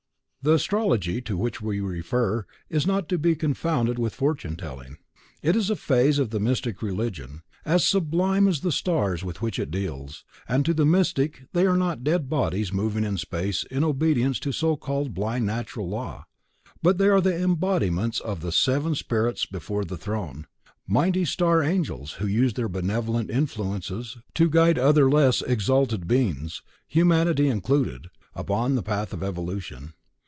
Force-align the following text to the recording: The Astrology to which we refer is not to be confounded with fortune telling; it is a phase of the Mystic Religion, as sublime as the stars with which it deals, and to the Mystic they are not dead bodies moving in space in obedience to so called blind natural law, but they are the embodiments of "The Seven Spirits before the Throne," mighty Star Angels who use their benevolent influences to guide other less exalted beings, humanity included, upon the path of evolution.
The 0.43 0.53
Astrology 0.55 1.21
to 1.21 1.37
which 1.37 1.61
we 1.61 1.81
refer 1.81 2.47
is 2.67 2.87
not 2.87 3.07
to 3.09 3.19
be 3.19 3.35
confounded 3.35 3.99
with 3.99 4.15
fortune 4.15 4.55
telling; 4.55 4.97
it 5.43 5.55
is 5.55 5.69
a 5.69 5.75
phase 5.75 6.17
of 6.17 6.31
the 6.31 6.39
Mystic 6.39 6.81
Religion, 6.81 7.43
as 7.63 7.85
sublime 7.85 8.47
as 8.47 8.61
the 8.61 8.71
stars 8.71 9.23
with 9.23 9.43
which 9.43 9.59
it 9.59 9.69
deals, 9.69 10.25
and 10.49 10.65
to 10.65 10.73
the 10.73 10.83
Mystic 10.83 11.43
they 11.53 11.67
are 11.67 11.77
not 11.77 12.03
dead 12.03 12.27
bodies 12.27 12.73
moving 12.73 13.03
in 13.03 13.17
space 13.19 13.65
in 13.69 13.83
obedience 13.83 14.39
to 14.39 14.51
so 14.51 14.75
called 14.75 15.13
blind 15.13 15.45
natural 15.45 15.87
law, 15.87 16.25
but 16.81 16.97
they 16.97 17.07
are 17.09 17.21
the 17.21 17.39
embodiments 17.39 18.19
of 18.19 18.39
"The 18.39 18.51
Seven 18.51 18.95
Spirits 18.95 19.45
before 19.45 19.85
the 19.85 19.95
Throne," 19.95 20.47
mighty 20.87 21.23
Star 21.23 21.61
Angels 21.61 22.13
who 22.13 22.25
use 22.25 22.53
their 22.55 22.67
benevolent 22.67 23.29
influences 23.29 24.17
to 24.33 24.49
guide 24.49 24.79
other 24.79 25.07
less 25.07 25.43
exalted 25.43 26.07
beings, 26.07 26.63
humanity 26.87 27.47
included, 27.47 28.07
upon 28.33 28.73
the 28.73 28.81
path 28.81 29.13
of 29.13 29.21
evolution. 29.21 29.93